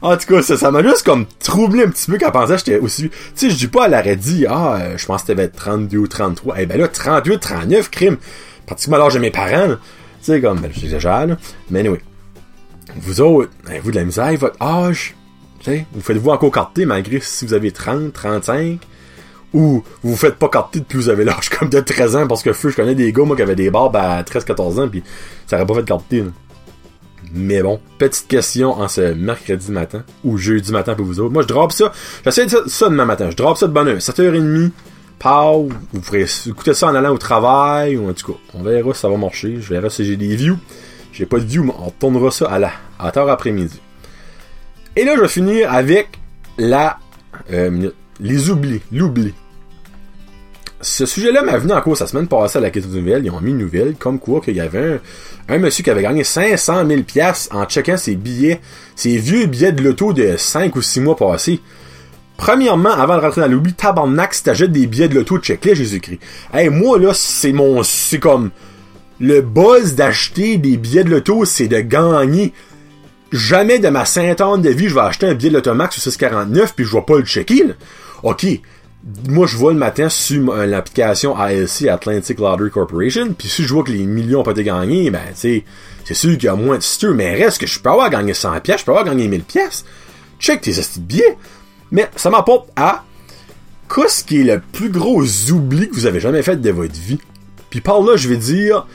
En 0.00 0.16
tout 0.16 0.32
cas, 0.32 0.42
ça, 0.42 0.56
ça 0.56 0.70
m'a 0.70 0.82
juste 0.82 1.02
comme 1.02 1.26
troublé 1.40 1.82
un 1.82 1.88
petit 1.88 2.08
peu 2.08 2.18
quand 2.18 2.30
pensait 2.30 2.58
j'étais 2.58 2.78
aussi... 2.78 3.10
Tu 3.10 3.16
sais, 3.34 3.50
je 3.50 3.56
dis 3.56 3.66
pas, 3.66 3.86
elle 3.86 3.94
aurait 3.94 4.16
dit, 4.16 4.46
ah, 4.48 4.76
euh, 4.76 4.96
je 4.96 5.04
pense 5.06 5.22
que 5.22 5.28
t'avais 5.28 5.48
32 5.48 5.98
ou 5.98 6.06
33. 6.06 6.54
Eh 6.58 6.66
ben 6.66 6.78
là, 6.78 6.86
38, 6.86 7.40
39, 7.40 7.90
crime. 7.90 8.16
Pratiquement 8.64 8.96
l'âge 8.96 9.14
de 9.14 9.18
mes 9.18 9.32
parents, 9.32 9.70
Tu 9.70 9.76
sais, 10.20 10.40
comme, 10.40 10.60
ben, 10.60 10.70
j'exagère, 10.72 11.26
là. 11.26 11.36
Mais 11.70 11.80
anyway. 11.80 12.00
Vous 12.96 13.20
autres, 13.20 13.50
vous 13.82 13.90
de 13.90 13.96
la 13.96 14.04
misère, 14.04 14.32
votre 14.36 14.62
âge, 14.62 15.14
tu 15.58 15.66
sais, 15.66 15.86
vous 15.92 16.00
faites-vous 16.00 16.30
encore 16.30 16.50
carter 16.50 16.86
malgré 16.86 17.20
si 17.20 17.44
vous 17.44 17.54
avez 17.54 17.70
30, 17.70 18.12
35 18.12 18.78
ou 19.54 19.82
vous 20.02 20.10
vous 20.10 20.16
faites 20.16 20.36
pas 20.36 20.48
carter 20.48 20.80
depuis 20.80 20.96
vous 20.96 21.08
avez 21.08 21.24
l'âge 21.24 21.48
comme 21.48 21.68
de 21.68 21.80
13 21.80 22.16
ans 22.16 22.26
parce 22.26 22.42
que 22.42 22.52
feu, 22.52 22.70
je 22.70 22.76
connais 22.76 22.94
des 22.94 23.12
gars 23.12 23.24
moi 23.24 23.36
qui 23.36 23.42
avaient 23.42 23.54
des 23.54 23.70
barbes 23.70 23.96
à 23.96 24.22
13-14 24.22 24.80
ans 24.80 24.88
puis 24.88 25.02
ça 25.46 25.56
aurait 25.56 25.66
pas 25.66 25.74
fait 25.74 25.84
carter. 25.84 26.24
Mais 27.34 27.62
bon, 27.62 27.78
petite 27.98 28.26
question 28.26 28.72
en 28.72 28.88
ce 28.88 29.12
mercredi 29.12 29.70
matin 29.70 30.02
ou 30.24 30.38
jeudi 30.38 30.72
matin 30.72 30.94
pour 30.94 31.04
vous 31.04 31.20
autres. 31.20 31.32
Moi 31.32 31.42
je 31.42 31.48
drop 31.48 31.72
ça, 31.72 31.92
j'essaie 32.24 32.46
de 32.46 32.50
ça, 32.50 32.58
ça 32.66 32.88
demain 32.88 33.04
matin, 33.04 33.30
je 33.30 33.36
drop 33.36 33.56
ça 33.56 33.66
de 33.66 33.72
bonne 33.72 33.88
heure, 33.88 33.98
7h30. 33.98 34.70
Pow, 35.18 35.68
vous 35.92 36.00
pourrez 36.00 36.26
écouter 36.46 36.74
ça 36.74 36.86
en 36.86 36.94
allant 36.94 37.12
au 37.12 37.18
travail 37.18 37.96
ou 37.96 38.08
en 38.08 38.12
tout 38.12 38.32
cas, 38.32 38.38
on 38.54 38.62
verra 38.62 38.94
si 38.94 39.00
ça 39.00 39.08
va 39.08 39.16
marcher, 39.16 39.56
je 39.60 39.68
verrai 39.68 39.90
si 39.90 40.04
j'ai 40.04 40.16
des 40.16 40.36
views. 40.36 40.58
J'ai 41.12 41.26
pas 41.26 41.38
de 41.38 41.44
views, 41.44 41.64
mais 41.64 41.72
on 41.76 41.90
tournera 41.90 42.30
ça 42.30 42.46
à 42.46 42.60
la 42.60 42.70
à 43.00 43.10
tard 43.10 43.28
après-midi. 43.28 43.80
Et 44.94 45.04
là, 45.04 45.16
je 45.16 45.20
vais 45.20 45.28
finir 45.28 45.72
avec 45.72 46.20
la 46.56 46.98
Euh, 47.52 47.90
les 48.20 48.50
oublis, 48.50 48.80
l'oubli. 48.92 49.34
Ce 50.80 51.06
sujet-là 51.06 51.42
m'a 51.42 51.58
venu 51.58 51.72
en 51.72 51.80
cours 51.80 51.96
la 51.98 52.06
semaine 52.06 52.28
passée 52.28 52.58
à 52.58 52.60
la 52.60 52.70
question 52.70 52.92
nouvelle. 52.92 53.24
Ils 53.24 53.30
ont 53.30 53.40
mis 53.40 53.50
une 53.50 53.58
nouvelle 53.58 53.94
comme 53.98 54.20
quoi 54.20 54.40
qu'il 54.40 54.54
y 54.54 54.60
avait 54.60 55.00
un, 55.48 55.58
monsieur 55.58 55.82
qui 55.82 55.90
avait 55.90 56.02
gagné 56.02 56.22
500 56.22 56.86
000 56.86 57.02
pièces 57.02 57.48
en 57.52 57.64
checkant 57.64 57.96
ses 57.96 58.14
billets, 58.14 58.60
ses 58.94 59.18
vieux 59.18 59.46
billets 59.46 59.72
de 59.72 59.82
loto 59.82 60.12
de 60.12 60.36
5 60.36 60.76
ou 60.76 60.82
6 60.82 61.00
mois 61.00 61.16
passés. 61.16 61.60
Premièrement, 62.36 62.92
avant 62.92 63.16
de 63.16 63.22
rentrer 63.22 63.40
dans 63.40 63.48
l'oubli, 63.48 63.72
tabarnak, 63.72 64.32
si 64.32 64.44
t'achètes 64.44 64.70
des 64.70 64.86
billets 64.86 65.08
de 65.08 65.16
loto, 65.16 65.38
check-les, 65.38 65.74
Jésus-Christ. 65.74 66.20
Hey, 66.54 66.68
moi, 66.68 66.96
là, 67.00 67.12
c'est 67.12 67.52
mon, 67.52 67.82
c'est 67.82 68.20
comme, 68.20 68.50
le 69.18 69.40
buzz 69.40 69.96
d'acheter 69.96 70.58
des 70.58 70.76
billets 70.76 71.02
de 71.02 71.10
loto, 71.10 71.44
c'est 71.44 71.66
de 71.66 71.80
gagner. 71.80 72.52
Jamais 73.32 73.80
de 73.80 73.88
ma 73.88 74.04
cinquantaine 74.04 74.62
de 74.62 74.70
vie, 74.70 74.88
je 74.88 74.94
vais 74.94 75.00
acheter 75.00 75.26
un 75.26 75.34
billet 75.34 75.50
de 75.50 75.56
l'automax 75.56 75.94
sur 75.94 76.02
649 76.02 76.74
puis 76.74 76.84
je 76.84 76.92
vais 76.92 77.02
pas 77.02 77.18
le 77.18 77.24
checker, 77.24 77.64
là. 77.64 77.74
Ok. 78.22 78.46
Moi, 79.28 79.46
je 79.46 79.56
vois 79.56 79.72
le 79.72 79.78
matin 79.78 80.08
sur 80.08 80.54
l'application 80.54 81.36
ALC, 81.36 81.86
Atlantic 81.88 82.38
Lottery 82.38 82.70
Corporation, 82.70 83.32
puis 83.32 83.48
si 83.48 83.62
je 83.62 83.72
vois 83.72 83.84
que 83.84 83.92
les 83.92 84.04
millions 84.04 84.40
ont 84.40 84.42
pas 84.42 84.50
été 84.50 84.64
gagnés, 84.64 85.10
ben, 85.10 85.20
tu 85.40 85.64
c'est 86.04 86.14
sûr 86.14 86.32
qu'il 86.32 86.44
y 86.44 86.48
a 86.48 86.56
moins 86.56 86.78
de 86.78 86.82
stures, 86.82 87.14
mais 87.14 87.34
reste 87.34 87.58
que 87.58 87.66
je 87.66 87.78
peux 87.78 87.90
avoir 87.90 88.10
gagné 88.10 88.34
100 88.34 88.60
pièces, 88.60 88.80
je 88.80 88.84
peux 88.86 88.92
avoir 88.92 89.04
gagné 89.04 89.28
1000 89.28 89.42
pièces. 89.42 89.84
Check 90.40 90.62
tes 90.62 90.78
astuces 90.78 91.00
de 91.00 91.04
billets. 91.04 91.36
Mais 91.90 92.08
ça 92.16 92.30
m'apporte 92.30 92.70
à 92.76 93.04
qu'est-ce 93.94 94.24
qui 94.24 94.40
est 94.40 94.44
le 94.44 94.60
plus 94.72 94.88
gros 94.90 95.22
oubli 95.50 95.88
que 95.88 95.94
vous 95.94 96.06
avez 96.06 96.20
jamais 96.20 96.42
fait 96.42 96.56
de 96.56 96.70
votre 96.70 96.94
vie? 96.94 97.20
Puis 97.70 97.80
par 97.80 98.00
là, 98.00 98.16
je 98.16 98.28
vais 98.28 98.36
dire, 98.36 98.86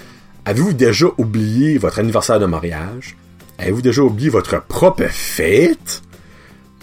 avez-vous 0.45 0.73
déjà 0.73 1.05
oublié 1.17 1.77
votre 1.77 1.99
anniversaire 1.99 2.39
de 2.39 2.45
mariage? 2.45 3.15
Avez-vous 3.59 3.81
déjà 3.81 4.01
oublié 4.01 4.29
votre 4.29 4.63
propre 4.63 5.05
fête? 5.09 6.01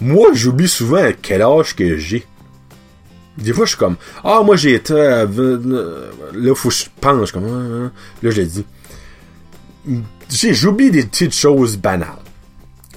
Moi, 0.00 0.28
j'oublie 0.32 0.68
souvent 0.68 1.02
à 1.02 1.12
quel 1.12 1.42
âge 1.42 1.75
que 1.75 1.97
j'ai. 1.97 2.25
Des 3.38 3.52
fois, 3.52 3.64
je 3.64 3.70
suis 3.70 3.78
comme, 3.78 3.96
ah, 4.25 4.42
moi, 4.44 4.56
j'ai 4.56 4.75
été, 4.75 4.92
euh, 4.94 6.00
là, 6.34 6.54
faut 6.54 6.68
que 6.68 6.75
je 6.75 6.84
pense, 7.00 7.32
comme, 7.32 7.46
ah, 7.46 7.87
ah. 7.87 7.90
là, 8.22 8.30
je 8.30 8.40
l'ai 8.40 8.46
dit. 8.46 8.64
J'oublie 10.30 10.90
des 10.90 11.04
petites 11.04 11.34
choses 11.34 11.76
banales. 11.76 12.08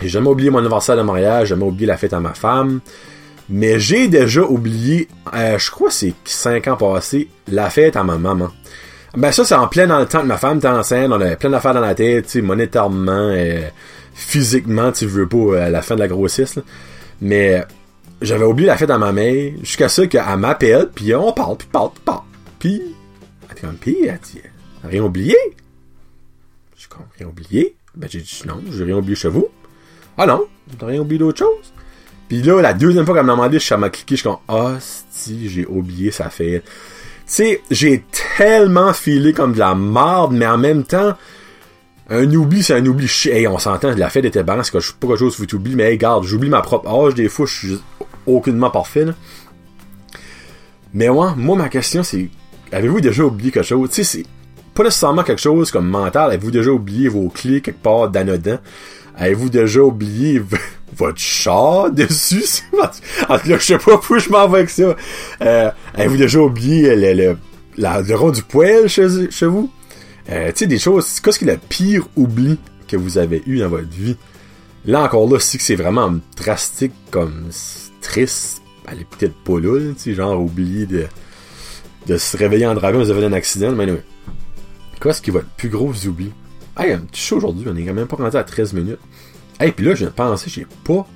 J'ai 0.02 0.10
jamais 0.10 0.30
oublié 0.30 0.50
mon 0.50 0.60
anniversaire 0.60 0.98
de 0.98 1.02
mariage, 1.02 1.48
j'ai 1.48 1.56
jamais 1.56 1.66
oublié 1.66 1.88
la 1.88 1.98
fête 1.98 2.14
à 2.14 2.20
ma 2.20 2.34
femme. 2.34 2.82
Mais 3.50 3.80
j'ai 3.80 4.08
déjà 4.08 4.42
oublié, 4.42 5.08
euh, 5.34 5.58
je 5.58 5.70
crois 5.70 5.92
c'est 5.92 6.14
5 6.26 6.68
ans 6.70 6.78
passés, 6.78 7.28
la 7.48 7.70
fête 7.70 7.96
à 7.96 8.04
ma 8.04 8.18
maman. 8.18 8.50
Ben 9.16 9.32
ça, 9.32 9.46
c'est 9.46 9.56
en 9.56 9.68
plein 9.68 9.86
dans 9.86 10.00
le 10.00 10.08
temps 10.08 10.22
que 10.22 10.28
ma 10.28 10.38
femme 10.38 10.58
était 10.58 10.68
enceinte, 10.68 11.12
on 11.12 11.22
avait 11.22 11.36
plein 11.36 11.52
d'affaires 11.52 11.74
dans 11.74 11.82
la 11.82 11.94
tête, 11.94 12.28
tu 12.28 12.42
monétairement, 12.42 13.32
et 13.32 13.72
physiquement, 14.14 14.92
tu 14.92 15.06
veux 15.06 15.28
pas, 15.28 15.66
à 15.66 15.70
la 15.70 15.82
fin 15.82 15.96
de 15.96 16.00
la 16.00 16.08
grossesse. 16.08 16.58
Mais 17.22 17.64
j'avais 18.24 18.46
oublié 18.46 18.68
la 18.68 18.78
fête 18.78 18.90
à 18.90 18.98
ma 18.98 19.12
mère, 19.12 19.52
jusqu'à 19.62 19.90
ce 19.90 20.02
qu'elle 20.02 20.38
m'appelle, 20.38 20.90
puis 20.94 21.14
on 21.14 21.34
parle, 21.34 21.58
puis 21.58 21.68
parle, 21.72 21.92
puis 21.92 22.02
parle. 22.04 22.22
Puis, 22.58 22.82
elle 23.50 23.56
dit 23.56 23.62
comme, 23.62 23.76
pis, 23.76 23.98
elle 24.04 24.20
dit, 24.20 24.42
rien 24.84 25.04
oublié? 25.04 25.36
Je 26.76 26.82
suis 26.82 26.90
comme, 26.90 27.06
rien 27.18 27.28
oublié? 27.28 27.76
Ben 27.96 28.10
j'ai 28.10 28.22
dit, 28.22 28.42
non, 28.48 28.62
j'ai 28.72 28.86
rien 28.86 28.98
oublié 28.98 29.16
chez 29.16 29.28
vous. 29.28 29.50
Ah 30.18 30.26
non, 30.26 30.46
t'as 30.80 30.88
rien 30.88 31.02
oublié 31.02 31.20
d'autre 31.20 31.40
chose? 31.40 31.74
Puis 32.30 32.42
là, 32.42 32.62
la 32.62 32.74
deuxième 32.74 33.06
fois 33.06 33.14
qu'elle 33.14 33.26
m'a 33.26 33.34
demandé, 33.34 33.60
je 33.60 33.76
m'a 33.76 33.90
cliqué, 33.90 34.16
je 34.16 34.22
suis 34.22 34.30
comme, 34.30 34.40
ah, 34.48 34.78
si, 34.80 35.50
j'ai 35.50 35.66
oublié 35.66 36.10
sa 36.12 36.30
fête. 36.30 36.64
Tu 36.64 36.72
sais, 37.26 37.62
j'ai 37.70 38.06
tellement 38.38 38.94
filé 38.94 39.34
comme 39.34 39.54
de 39.54 39.60
la 39.60 39.76
marde, 39.76 40.34
mais 40.34 40.48
en 40.48 40.58
même 40.58 40.84
temps, 40.84 41.16
un 42.10 42.34
oubli, 42.34 42.64
c'est 42.64 42.74
un 42.74 42.86
oubli. 42.86 43.10
Hey, 43.26 43.48
on 43.48 43.58
s'entend, 43.58 43.94
la 43.96 44.10
fête 44.10 44.26
était 44.26 44.44
balance, 44.44 44.72
c'est 44.72 44.96
pas 44.96 45.08
quelque 45.08 45.20
chose 45.20 45.38
que 45.38 45.44
tu 45.44 45.56
oublies, 45.56 45.76
mais 45.76 45.92
hey, 45.92 45.98
garde, 45.98 46.24
j'oublie 46.26 46.50
ma 46.50 46.62
propre 46.62 46.90
âge, 46.90 47.16
des 47.16 47.30
fois, 47.30 47.46
je 47.46 47.54
suis 47.54 47.82
aucunement 48.26 48.70
parfait. 48.70 49.06
Mais 50.94 51.10
ouais, 51.10 51.30
moi, 51.36 51.56
ma 51.56 51.70
question, 51.70 52.04
c'est, 52.04 52.30
avez-vous 52.72 53.02
déjà 53.02 53.24
oublié 53.24 53.52
quelque 53.52 53.66
chose? 53.66 53.90
Tu 53.90 54.04
sais, 54.04 54.04
c'est 54.04 54.26
pas 54.74 54.84
nécessairement 54.84 55.24
quelque 55.24 55.42
chose 55.42 55.72
comme 55.72 55.88
mental, 55.88 56.32
avez-vous 56.32 56.52
déjà 56.52 56.72
oublié 56.72 57.08
vos 57.08 57.30
clés 57.30 57.62
quelque 57.62 57.82
part 57.82 58.10
d'anodin? 58.10 58.60
Avez-vous 59.16 59.50
déjà 59.50 59.82
oublié 59.82 60.42
votre 60.96 61.20
chat 61.20 61.90
dessus? 61.92 62.64
en 63.30 63.38
tout 63.38 63.48
cas, 63.48 63.58
je 63.58 63.64
sais 63.64 63.78
pas 63.78 64.00
où 64.10 64.20
je 64.20 64.30
m'en 64.30 64.48
vais 64.48 64.60
avec 64.60 64.70
ça. 64.70 64.96
Euh, 65.42 65.72
avez-vous 65.94 66.18
déjà 66.18 66.40
oublié 66.40 66.96
le, 66.96 67.38
la, 67.78 68.02
rond 68.16 68.32
du 68.32 68.44
poêle 68.44 68.88
chez, 68.88 69.32
chez 69.32 69.46
vous? 69.46 69.70
Euh, 70.30 70.48
tu 70.48 70.60
sais, 70.60 70.68
des 70.68 70.80
choses, 70.80 71.20
qu'est-ce 71.20 71.40
qui 71.40 71.46
est 71.46 71.52
le 71.52 71.58
pire 71.58 72.08
oubli 72.16 72.58
que 72.88 72.98
vous 72.98 73.18
avez 73.18 73.44
eu 73.46 73.60
dans 73.60 73.70
votre 73.70 73.90
vie? 73.90 74.16
Là, 74.86 75.04
encore 75.04 75.30
là, 75.30 75.40
si 75.40 75.58
c'est 75.60 75.76
vraiment 75.76 76.14
drastique, 76.36 76.94
comme 77.12 77.48
triste, 78.04 78.62
elle 78.88 79.00
est 79.00 79.06
peut-être 79.06 79.36
pas 79.44 79.60
là, 79.60 79.94
tu 79.94 80.14
genre 80.14 80.40
oublier 80.40 80.86
de, 80.86 82.18
se 82.18 82.38
réveiller 82.38 82.68
en 82.68 82.76
dragon, 82.76 83.00
vous 83.00 83.10
avez 83.10 83.26
un 83.26 83.34
accident, 83.34 83.72
mais 83.72 83.90
oui. 83.90 84.00
Qu'est-ce 85.02 85.22
qui 85.22 85.32
est 85.32 85.34
votre 85.34 85.50
plus 85.50 85.70
gros 85.70 85.94
oubli? 86.06 86.32
Hey, 86.78 86.94
un 86.94 87.00
petit 87.00 87.22
show 87.22 87.38
aujourd'hui, 87.38 87.66
on 87.70 87.76
est 87.76 87.84
quand 87.84 87.94
même 87.94 88.08
pas 88.08 88.16
rendu 88.16 88.38
à 88.38 88.44
13 88.44 88.74
minutes. 88.74 89.00
Hey, 89.60 89.72
puis 89.72 89.86
là, 89.86 89.94
je 89.94 90.00
viens 90.00 90.08
de 90.08 90.14
penser, 90.14 90.50
j'ai 90.50 90.68
pas 90.84 91.08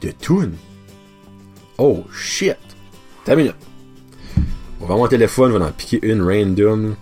de 0.00 0.10
tune. 0.10 0.54
Oh, 1.78 2.04
shit. 2.12 2.56
T'as 3.24 3.36
minute. 3.36 3.56
On 4.80 4.86
va 4.86 4.96
mon 4.96 5.08
téléphone, 5.08 5.52
je 5.52 5.58
vais 5.58 5.64
en 5.64 5.72
piquer 5.72 5.98
une 6.02 6.22
random. 6.22 6.96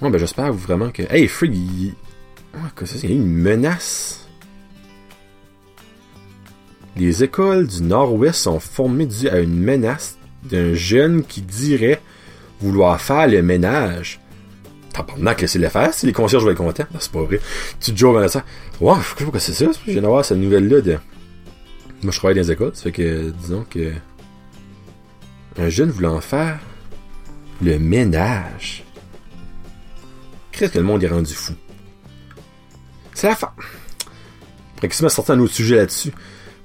Bon, 0.00 0.10
ben 0.10 0.18
j'espère 0.18 0.52
vraiment 0.52 0.90
que... 0.90 1.02
Hey, 1.02 1.28
Frig, 1.28 1.54
il... 1.54 1.94
Oh, 2.54 2.66
que 2.74 2.86
ça, 2.86 2.96
il 3.02 3.10
y 3.10 3.12
a 3.12 3.16
une 3.16 3.26
menace. 3.26 4.23
Les 6.96 7.24
écoles 7.24 7.66
du 7.66 7.82
Nord-Ouest 7.82 8.36
sont 8.36 8.60
formées 8.60 9.06
dû 9.06 9.28
à 9.28 9.40
une 9.40 9.58
menace 9.58 10.16
d'un 10.44 10.74
jeune 10.74 11.24
qui 11.24 11.42
dirait 11.42 12.00
vouloir 12.60 13.00
faire 13.00 13.26
le 13.26 13.42
ménage 13.42 14.20
Tabarnak, 14.94 15.40
laissez 15.40 15.58
le 15.58 15.68
faire, 15.68 15.92
si 15.92 16.06
les 16.06 16.12
concierges 16.12 16.44
vont 16.44 16.50
être 16.50 16.56
contents. 16.56 16.86
c'est 17.00 17.10
pas 17.10 17.22
vrai. 17.22 17.40
Tu 17.80 17.92
te 17.92 17.98
joues 17.98 18.16
ça. 18.28 18.44
Ouais, 18.80 18.94
je 19.18 19.24
sais 19.24 19.30
pas 19.30 19.38
c'est 19.40 19.52
ça. 19.52 19.66
Je 19.86 19.90
viens 19.90 20.02
d'avoir 20.02 20.24
cette 20.24 20.38
nouvelle-là 20.38 20.80
de. 20.80 20.98
Moi, 22.02 22.12
je 22.12 22.18
travaille 22.18 22.36
dans 22.36 22.42
les 22.42 22.52
écoles. 22.52 22.70
Ça 22.74 22.84
fait 22.84 22.92
que, 22.92 23.30
disons 23.30 23.66
que. 23.68 23.92
Un 25.58 25.68
jeune 25.68 25.90
voulant 25.90 26.20
faire 26.20 26.60
le 27.60 27.78
ménage. 27.78 28.84
Qu'est-ce 30.52 30.72
que 30.72 30.78
le 30.78 30.84
monde 30.84 31.02
est 31.02 31.08
rendu 31.08 31.34
fou? 31.34 31.54
C'est 33.14 33.28
la 33.28 33.34
fin. 33.34 33.50
Après, 34.74 34.88
qu'est-ce 34.88 34.98
qui 34.98 35.04
m'a 35.04 35.08
sorti 35.08 35.32
un 35.32 35.40
autre 35.40 35.54
sujet 35.54 35.76
là-dessus? 35.76 36.12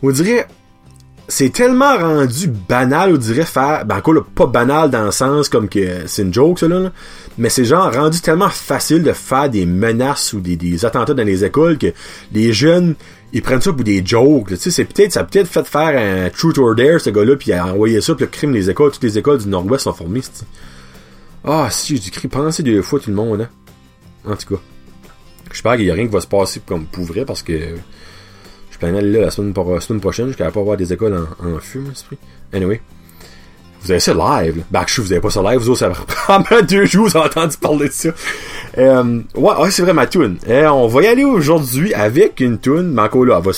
On 0.01 0.11
dirait, 0.11 0.47
c'est 1.29 1.51
tellement 1.51 1.95
rendu 1.95 2.47
banal, 2.47 3.13
on 3.13 3.17
dirait 3.17 3.45
faire, 3.45 3.85
ben 3.85 3.97
encore 3.97 4.25
pas 4.25 4.47
banal 4.47 4.89
dans 4.89 5.05
le 5.05 5.11
sens 5.11 5.47
comme 5.47 5.69
que 5.69 6.07
c'est 6.07 6.23
une 6.23 6.33
joke 6.33 6.59
ça 6.59 6.67
là, 6.67 6.91
mais 7.37 7.49
c'est 7.49 7.65
genre 7.65 7.93
rendu 7.93 8.19
tellement 8.19 8.49
facile 8.49 9.03
de 9.03 9.13
faire 9.13 9.47
des 9.47 9.67
menaces 9.67 10.33
ou 10.33 10.39
des, 10.39 10.55
des, 10.55 10.85
attentats 10.85 11.13
dans 11.13 11.23
les 11.23 11.45
écoles 11.45 11.77
que 11.77 11.93
les 12.33 12.51
jeunes 12.51 12.95
ils 13.31 13.43
prennent 13.43 13.61
ça 13.61 13.71
pour 13.71 13.83
des 13.83 14.03
jokes, 14.03 14.47
tu 14.47 14.57
sais 14.57 14.71
c'est 14.71 14.85
peut-être 14.85 15.13
ça 15.13 15.19
a 15.19 15.23
peut-être 15.23 15.47
fait 15.47 15.67
faire 15.67 16.25
un 16.25 16.29
truth 16.31 16.57
or 16.57 16.73
dare 16.73 16.99
ce 16.99 17.11
gars-là 17.11 17.35
puis 17.35 17.51
il 17.51 17.53
a 17.53 17.67
envoyé 17.67 18.01
ça 18.01 18.15
puis 18.15 18.25
le 18.25 18.31
crime 18.31 18.51
des 18.51 18.69
écoles, 18.71 18.91
toutes 18.91 19.03
les 19.03 19.19
écoles 19.19 19.37
du 19.37 19.47
Nord-Ouest 19.47 19.83
sont 19.83 19.93
formées, 19.93 20.21
Ah 21.43 21.67
si 21.69 21.95
j'ai 21.95 22.01
du 22.01 22.11
cri, 22.11 22.27
pensez 22.27 22.63
deux 22.63 22.81
fois 22.81 22.99
tout 22.99 23.11
le 23.11 23.15
monde 23.15 23.41
hein. 23.41 23.49
En 24.25 24.35
tout 24.35 24.55
cas, 24.55 24.61
j'espère 25.51 25.77
qu'il 25.77 25.85
y 25.85 25.91
a 25.91 25.93
rien 25.93 26.07
qui 26.07 26.13
va 26.13 26.21
se 26.21 26.27
passer 26.27 26.61
comme 26.65 26.85
pour 26.85 27.05
vrai 27.05 27.23
parce 27.23 27.43
que 27.43 27.53
là 28.81 28.91
la 28.91 29.31
semaine, 29.31 29.53
la 29.55 29.81
semaine 29.81 30.01
prochaine, 30.01 30.27
vais 30.27 30.35
pas 30.35 30.59
avoir 30.59 30.77
des 30.77 30.93
écoles 30.93 31.13
en, 31.13 31.47
en 31.47 31.59
feu, 31.59 31.83
esprit. 31.91 32.17
Anyway. 32.53 32.81
Vous 33.81 33.91
avez 33.91 33.99
ça 33.99 34.13
live, 34.13 34.63
là. 34.73 34.85
je 34.87 35.01
vous 35.01 35.11
avez 35.11 35.21
pas 35.21 35.29
ça 35.29 35.41
live, 35.41 35.59
vous 35.59 35.69
autres, 35.69 35.79
ça 35.79 35.89
va 35.89 35.95
prendre 36.43 36.61
deux 36.67 36.85
jours, 36.85 37.07
vous 37.07 37.17
avez 37.17 37.27
entendu 37.27 37.57
parler 37.57 37.87
de 37.87 37.93
ça. 37.93 38.09
Euh, 38.77 39.21
ouais, 39.35 39.71
c'est 39.71 39.83
vrai, 39.83 39.93
ma 39.93 40.05
tune. 40.05 40.37
Euh, 40.47 40.67
on 40.67 40.87
va 40.87 41.03
y 41.03 41.07
aller 41.07 41.23
aujourd'hui 41.23 41.93
avec 41.93 42.41
une 42.41 42.59
tune, 42.59 42.91
mais 42.91 43.03
encore 43.03 43.25
là, 43.25 43.39
va, 43.39 43.51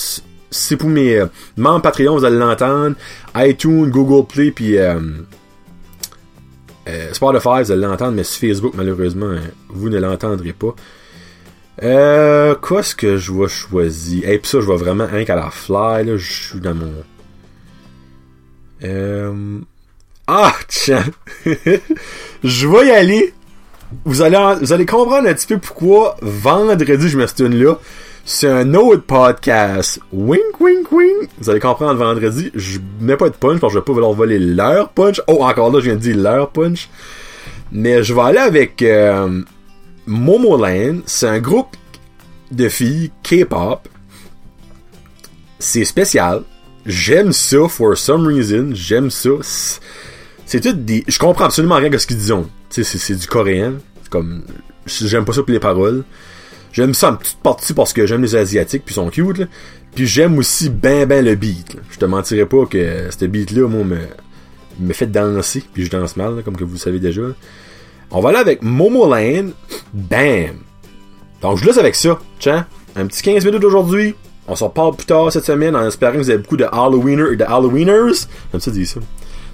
c'est 0.52 0.78
pour 0.78 0.90
mes 0.90 1.16
euh, 1.16 1.26
membres 1.58 1.82
Patreon, 1.82 2.18
vous 2.18 2.26
allez 2.26 2.38
l'entendre. 2.38 2.96
iTunes, 3.36 3.90
Google 3.90 4.28
Play, 4.28 4.52
puis 4.52 4.76
Spotify, 7.14 7.64
vous 7.64 7.72
allez 7.72 7.82
l'entendre, 7.82 8.12
mais 8.12 8.24
sur 8.24 8.48
Facebook, 8.48 8.74
malheureusement, 8.76 9.34
vous 9.70 9.90
ne 9.90 9.98
l'entendrez 9.98 10.54
pas. 10.54 10.76
Euh, 11.84 12.56
qu'est-ce 12.56 12.96
que 12.96 13.18
je 13.18 13.34
vais 13.34 13.48
choisir? 13.48 14.28
Et 14.28 14.34
hey, 14.34 14.40
ça, 14.44 14.60
je 14.62 14.68
vais 14.68 14.76
vraiment 14.76 15.08
un 15.12 15.24
qu'à 15.24 15.36
la 15.36 15.50
fly, 15.50 16.06
là, 16.06 16.18
je 16.18 16.32
suis 16.32 16.60
dans 16.60 16.76
mon... 16.76 16.94
Euh... 18.84 19.60
Ah, 20.28 20.54
tiens! 20.68 21.06
je 22.44 22.68
vais 22.68 22.88
y 22.88 22.92
aller. 22.92 23.34
Vous 24.06 24.22
allez, 24.22 24.38
vous 24.62 24.72
allez 24.74 24.86
comprendre 24.86 25.28
un 25.28 25.34
petit 25.34 25.48
peu 25.48 25.58
pourquoi 25.58 26.16
vendredi, 26.22 27.10
je 27.10 27.18
me 27.18 27.28
suis 27.28 27.50
là. 27.50 27.78
C'est 28.24 28.48
un 28.48 28.76
autre 28.76 29.02
podcast. 29.02 30.00
Wink, 30.14 30.60
wink, 30.60 30.92
wink. 30.92 31.30
Vous 31.40 31.50
allez 31.50 31.60
comprendre 31.60 31.96
vendredi. 31.96 32.52
Je 32.54 32.80
mets 33.00 33.18
pas 33.18 33.30
de 33.30 33.36
punch 33.36 33.60
parce 33.60 33.74
que 33.74 33.80
je 33.80 33.80
vais 33.80 33.86
pas 33.86 33.94
vouloir 33.94 34.14
voler 34.14 34.38
leur 34.38 34.90
punch. 34.90 35.20
Oh, 35.28 35.44
encore 35.44 35.72
là, 35.72 35.80
je 35.80 35.86
viens 35.86 35.96
de 35.96 36.00
dire 36.00 36.18
leur 36.18 36.52
punch. 36.52 36.88
Mais 37.72 38.04
je 38.04 38.14
vais 38.14 38.22
aller 38.22 38.38
avec... 38.38 38.84
Euh, 38.84 39.42
Momoland, 40.06 41.02
c'est 41.06 41.28
un 41.28 41.40
groupe 41.40 41.76
de 42.52 42.70
filles 42.70 43.12
K-pop. 43.24 43.88
C'est 45.60 45.86
spécial. 45.86 46.44
j'aime 46.86 47.32
ça 47.32 47.68
for 47.70 47.96
some 47.98 48.26
reason, 48.26 48.72
j'aime 48.74 49.12
ça. 49.12 49.30
C'est 50.46 50.60
tout 50.60 50.74
des. 50.74 51.04
Je 51.08 51.20
comprends 51.20 51.46
absolument 51.46 51.76
rien 51.76 51.90
de 51.90 51.98
ce 51.98 52.08
qu'ils 52.08 52.18
disent. 52.18 52.34
C'est 52.70 53.16
du 53.16 53.28
coréen. 53.28 53.76
Comme. 54.10 54.44
J'aime 54.86 55.24
pas 55.24 55.34
ça 55.34 55.44
pour 55.44 55.52
les 55.52 55.60
paroles. 55.60 56.04
J'aime 56.74 56.94
ça 56.94 57.12
en 57.12 57.16
petite 57.16 57.40
partie 57.40 57.74
parce 57.74 57.94
que 57.94 58.06
j'aime 58.06 58.22
les 58.22 58.36
Asiatiques 58.36 58.84
puis 58.86 58.94
ils 58.94 58.96
sont 58.96 59.10
cute. 59.10 59.38
Là. 59.38 59.46
Puis 59.96 60.08
j'aime 60.08 60.38
aussi 60.38 60.70
ben 60.70 61.06
ben 61.06 61.24
le 61.24 61.36
beat. 61.36 61.78
Je 61.90 61.98
te 61.98 62.06
mentirais 62.06 62.46
pas 62.46 62.66
que 62.66 63.10
ce 63.18 63.26
beat-là, 63.26 63.68
moi, 63.68 63.84
me, 64.80 64.94
fait 64.94 65.08
danser. 65.08 65.64
Puis 65.74 65.86
je 65.86 65.90
danse 65.90 66.16
mal, 66.16 66.42
comme 66.44 66.56
vous 66.56 66.74
le 66.74 66.78
savez 66.78 67.00
déjà. 67.00 67.24
On 68.12 68.20
va 68.20 68.30
aller 68.30 68.40
avec 68.40 68.62
Momo 68.62 69.10
Lane. 69.10 69.54
Bam! 69.94 70.58
Donc 71.42 71.58
je 71.58 71.66
laisse 71.66 71.78
avec 71.78 71.96
ça. 71.96 72.20
Tiens, 72.40 72.66
un 72.96 73.06
petit 73.06 73.22
15 73.22 73.46
minutes 73.46 73.64
aujourd'hui. 73.64 74.16
On 74.48 74.56
s'en 74.56 74.70
parle 74.70 74.96
plus 74.96 75.06
tard 75.06 75.32
cette 75.32 75.46
semaine 75.46 75.76
en 75.76 75.88
espérant 75.88 76.14
que 76.14 76.18
vous 76.18 76.30
avez 76.30 76.40
beaucoup 76.40 76.58
de 76.58 76.66
Halloweeners 76.66 77.34
et 77.34 77.36
de 77.38 77.44
Halloweeners. 77.44 78.26
Comme 78.52 78.60
ça, 78.60 78.72
dit 78.72 78.86
ça. 78.86 79.00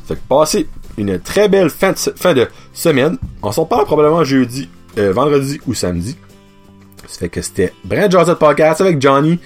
Fait 0.07 0.15
que 0.15 0.21
passez 0.27 0.67
une 0.97 1.19
très 1.19 1.49
belle 1.49 1.69
fin 1.69 1.91
de, 1.91 2.47
semaine. 2.73 3.17
On 3.43 3.51
s'en 3.51 3.65
parle 3.65 3.85
probablement 3.85 4.23
jeudi, 4.23 4.69
euh, 4.97 5.11
vendredi 5.11 5.59
ou 5.67 5.73
samedi. 5.73 6.17
Ça 7.05 7.19
fait 7.19 7.29
que 7.29 7.41
c'était 7.41 7.73
Brand 7.83 8.11
Josette 8.11 8.39
Podcast 8.39 8.81
avec 8.81 9.01
Johnny. 9.01 9.39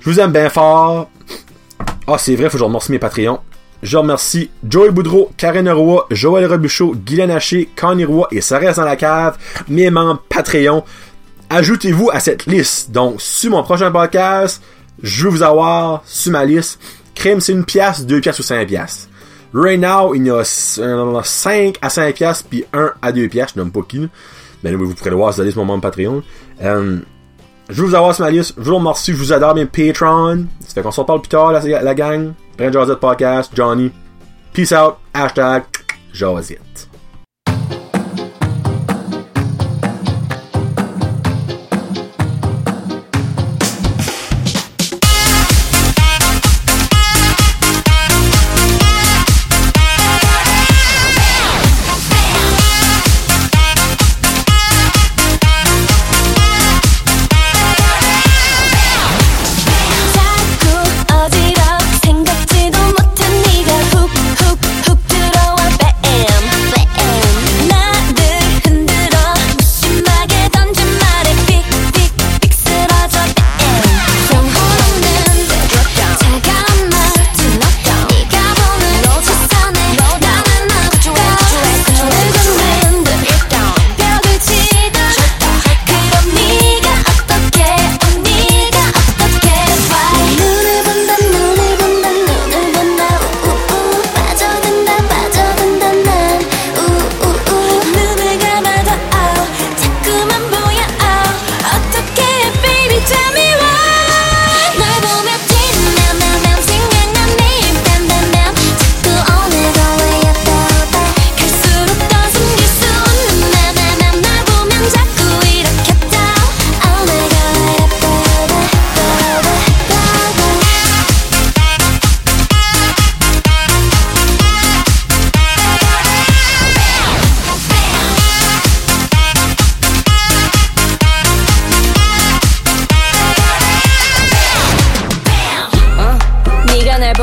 Je 0.00 0.10
vous 0.10 0.20
aime 0.20 0.32
bien 0.32 0.48
fort. 0.48 1.10
Ah, 2.06 2.18
c'est 2.18 2.36
vrai, 2.36 2.44
faut 2.44 2.52
que 2.52 2.58
je 2.58 2.64
remercie 2.64 2.92
mes 2.92 2.98
Patreons. 2.98 3.40
Je 3.82 3.96
remercie 3.96 4.50
Joey 4.68 4.90
Boudreau, 4.90 5.30
Karen 5.36 5.68
Roy, 5.70 6.06
Joël 6.10 6.46
Robuchot, 6.46 6.94
Guylaine 7.06 7.30
Haché, 7.30 7.68
Connie 7.76 8.04
Roy 8.04 8.28
et 8.30 8.40
reste 8.40 8.78
dans 8.78 8.84
la 8.84 8.96
cave, 8.96 9.38
mes 9.68 9.90
membres 9.90 10.22
Patreon. 10.28 10.84
Ajoutez-vous 11.48 12.10
à 12.12 12.20
cette 12.20 12.46
liste. 12.46 12.90
Donc, 12.90 13.20
sur 13.20 13.50
mon 13.50 13.62
prochain 13.62 13.90
podcast, 13.90 14.62
je 15.02 15.24
vais 15.24 15.30
vous 15.30 15.42
avoir 15.42 16.02
sur 16.04 16.32
ma 16.32 16.44
liste. 16.44 16.78
Crime, 17.14 17.40
c'est 17.40 17.52
une 17.52 17.64
pièce, 17.64 18.04
deux 18.04 18.20
pièces 18.20 18.38
ou 18.38 18.42
cinq 18.42 18.68
pièces. 18.68 19.08
Right 19.52 19.80
now, 19.80 20.14
il 20.14 20.26
y 20.26 20.30
a 20.30 20.44
5 20.44 21.76
à 21.82 21.90
5 21.90 22.14
pièces 22.14 22.42
puis 22.42 22.64
1 22.72 22.92
à 23.02 23.10
2 23.10 23.28
pièces. 23.28 23.52
Je 23.54 23.60
n'aime 23.60 23.72
pas 23.72 23.82
qui. 23.82 24.08
Mais 24.62 24.72
vous 24.74 24.94
pourrez 24.94 25.10
le 25.10 25.16
voir 25.16 25.32
sur 25.32 25.42
la 25.42 25.46
liste 25.46 25.56
mon 25.56 25.64
membre 25.64 25.82
Patreon. 25.82 26.22
Euh, 26.62 26.98
je 27.68 27.82
vais 27.82 27.88
vous 27.88 27.94
avoir 27.94 28.14
sur 28.14 28.24
ma 28.24 28.30
liste. 28.30 28.54
Je 28.58 28.62
vous 28.62 28.76
remercie. 28.76 29.12
Je 29.12 29.16
vous 29.16 29.32
adore 29.32 29.54
bien 29.54 29.66
Patreon. 29.66 30.46
Ça 30.60 30.74
fait 30.74 30.82
qu'on 30.82 30.92
s'en 30.92 31.04
parle 31.04 31.20
plus 31.20 31.30
tard, 31.30 31.52
la 31.52 31.94
gang. 31.94 32.32
Brand 32.56 32.74
Josette 32.74 33.00
Podcast, 33.00 33.54
Johnny. 33.54 33.92
Peace 34.52 34.72
out. 34.72 34.98
Hashtag 35.14 35.64
Josette. 36.12 36.89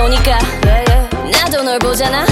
오니까 0.07 0.39
나도 1.29 1.63
널 1.63 1.77
보잖아. 1.79 2.25